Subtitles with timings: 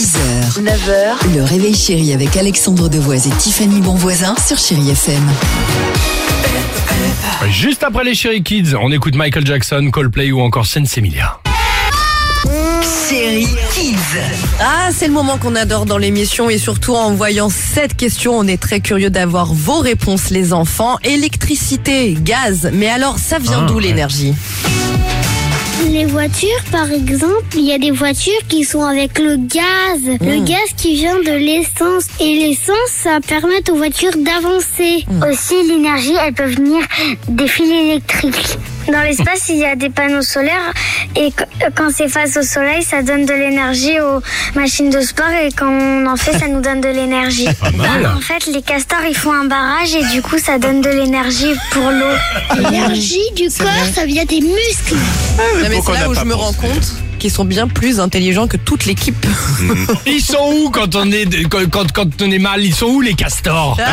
[0.00, 5.22] 6h, 9h, le réveil chéri avec Alexandre Devoise et Tiffany Bonvoisin sur Chérie FM.
[7.50, 11.38] Juste après les Chéri Kids, on écoute Michael Jackson, Coldplay ou encore Sensemilia.
[13.10, 13.98] Chérie Kids.
[14.60, 18.46] Ah, c'est le moment qu'on adore dans l'émission et surtout en voyant cette question, on
[18.46, 20.96] est très curieux d'avoir vos réponses les enfants.
[21.04, 23.82] Électricité, gaz, mais alors ça vient Ah, d'où ouais.
[23.82, 24.32] l'énergie?
[25.86, 30.00] Les voitures, par exemple, il y a des voitures qui sont avec le gaz.
[30.20, 32.06] Le gaz qui vient de l'essence.
[32.20, 35.04] Et l'essence, ça permet aux voitures d'avancer.
[35.28, 36.82] Aussi, l'énergie, elle peut venir
[37.28, 38.58] des fils électriques.
[38.88, 40.72] Dans l'espace, il y a des panneaux solaires.
[41.16, 41.44] Et qu-
[41.76, 44.20] quand c'est face au soleil, ça donne de l'énergie aux
[44.58, 45.28] machines de sport.
[45.44, 47.48] Et quand on en fait, ça nous donne de l'énergie.
[48.16, 49.94] En fait, les castors, ils font un barrage.
[49.94, 52.16] Et du coup, ça donne de l'énergie pour l'eau.
[52.56, 54.94] L'énergie du corps, ça vient des muscles.
[54.94, 58.56] Non, mais c'est là où je me rends compte qu'ils sont bien plus intelligents que
[58.56, 59.24] toute l'équipe.
[60.06, 62.64] Ils sont où quand on est quand, quand, quand on est mal?
[62.64, 63.76] Ils sont où les castors?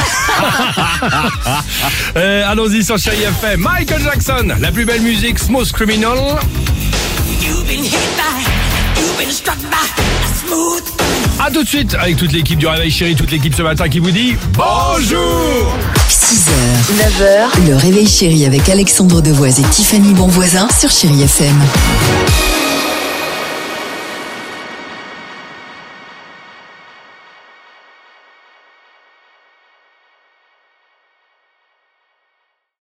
[2.16, 3.60] Euh, Allons-y sur Chéri FM.
[3.62, 6.18] Michael Jackson, la plus belle musique, Smooth Criminal.
[11.40, 14.00] A tout de suite avec toute l'équipe du Réveil Chéri, toute l'équipe ce matin qui
[14.00, 15.76] vous dit bonjour.
[16.10, 16.50] 6h,
[17.22, 21.56] 9h, le réveil chéri avec Alexandre Devoise et Tiffany Bonvoisin sur Chérie FM.